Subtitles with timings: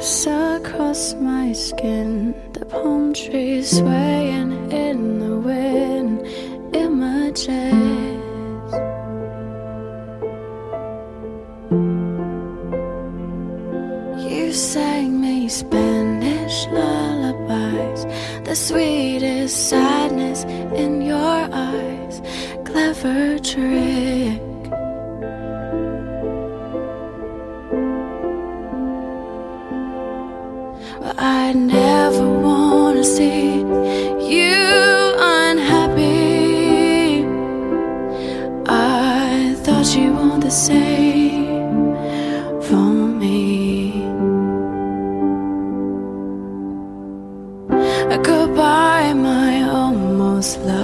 [0.00, 2.34] fingertips across my skin.
[2.52, 6.26] The palm trees swaying in the wind.
[6.74, 7.48] Images.
[14.32, 18.04] You sang me Spanish lullabies.
[18.44, 20.44] The sweetest sadness
[20.74, 22.22] in your eyes.
[22.64, 24.49] Clever trick.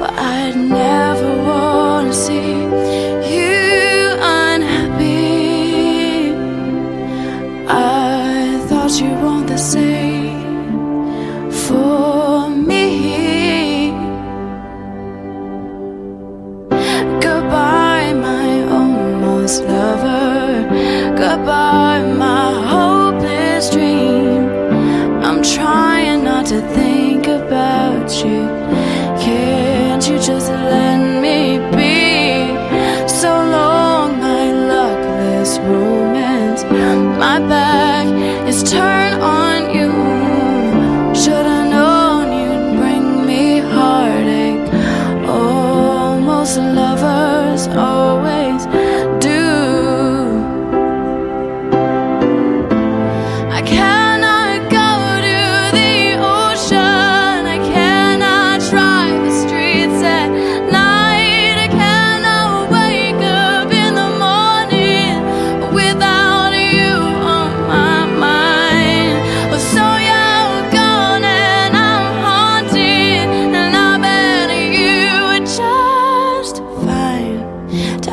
[0.00, 2.52] but I'd never wanna see
[3.34, 6.32] you unhappy.
[7.68, 10.40] I thought you want the same
[11.66, 12.86] for me.
[17.26, 20.64] Goodbye, my almost lover.
[21.22, 21.99] Goodbye,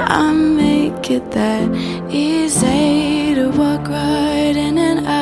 [0.10, 1.70] I make it that
[2.10, 5.17] easy to walk right in and out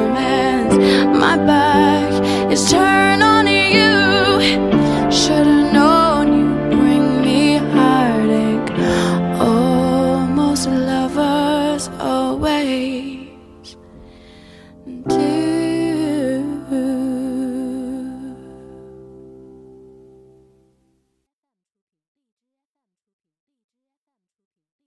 [0.00, 0.74] romance.
[1.24, 2.12] My back
[2.50, 3.22] is turned